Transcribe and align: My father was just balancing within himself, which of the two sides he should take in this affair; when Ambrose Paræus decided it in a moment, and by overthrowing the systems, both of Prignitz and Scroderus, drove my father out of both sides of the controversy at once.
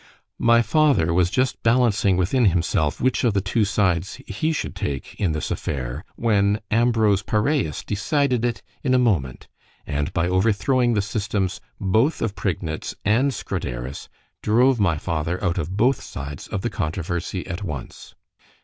My 0.39 0.63
father 0.63 1.13
was 1.13 1.29
just 1.29 1.61
balancing 1.61 2.17
within 2.17 2.45
himself, 2.45 2.99
which 2.99 3.23
of 3.23 3.35
the 3.35 3.39
two 3.39 3.63
sides 3.63 4.19
he 4.25 4.51
should 4.51 4.75
take 4.75 5.13
in 5.21 5.31
this 5.33 5.51
affair; 5.51 6.03
when 6.15 6.59
Ambrose 6.71 7.21
Paræus 7.21 7.85
decided 7.85 8.43
it 8.43 8.63
in 8.81 8.95
a 8.95 8.97
moment, 8.97 9.47
and 9.85 10.11
by 10.11 10.27
overthrowing 10.27 10.95
the 10.95 11.03
systems, 11.03 11.61
both 11.79 12.19
of 12.19 12.33
Prignitz 12.33 12.95
and 13.05 13.31
Scroderus, 13.31 14.09
drove 14.41 14.79
my 14.79 14.97
father 14.97 15.37
out 15.43 15.59
of 15.59 15.77
both 15.77 16.01
sides 16.01 16.47
of 16.47 16.61
the 16.61 16.71
controversy 16.71 17.45
at 17.45 17.61
once. 17.61 18.15